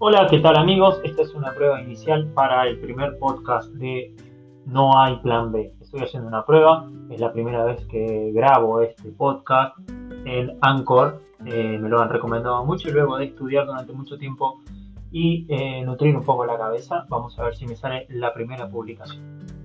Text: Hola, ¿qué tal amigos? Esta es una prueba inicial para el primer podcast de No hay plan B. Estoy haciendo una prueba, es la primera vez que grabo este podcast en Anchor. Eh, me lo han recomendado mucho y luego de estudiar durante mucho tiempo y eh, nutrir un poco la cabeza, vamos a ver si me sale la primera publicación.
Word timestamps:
Hola, 0.00 0.28
¿qué 0.30 0.38
tal 0.38 0.56
amigos? 0.56 1.00
Esta 1.02 1.22
es 1.22 1.34
una 1.34 1.52
prueba 1.54 1.82
inicial 1.82 2.28
para 2.32 2.68
el 2.68 2.78
primer 2.78 3.18
podcast 3.18 3.68
de 3.72 4.14
No 4.64 4.96
hay 4.96 5.16
plan 5.16 5.50
B. 5.50 5.74
Estoy 5.80 6.02
haciendo 6.02 6.28
una 6.28 6.46
prueba, 6.46 6.88
es 7.10 7.18
la 7.18 7.32
primera 7.32 7.64
vez 7.64 7.84
que 7.86 8.30
grabo 8.32 8.80
este 8.80 9.10
podcast 9.10 9.76
en 10.24 10.56
Anchor. 10.60 11.20
Eh, 11.46 11.78
me 11.80 11.88
lo 11.88 12.00
han 12.00 12.10
recomendado 12.10 12.64
mucho 12.64 12.88
y 12.88 12.92
luego 12.92 13.18
de 13.18 13.24
estudiar 13.24 13.66
durante 13.66 13.92
mucho 13.92 14.16
tiempo 14.18 14.60
y 15.10 15.46
eh, 15.48 15.82
nutrir 15.82 16.16
un 16.16 16.22
poco 16.22 16.46
la 16.46 16.56
cabeza, 16.56 17.04
vamos 17.08 17.36
a 17.36 17.42
ver 17.42 17.56
si 17.56 17.66
me 17.66 17.74
sale 17.74 18.06
la 18.08 18.32
primera 18.32 18.68
publicación. 18.68 19.57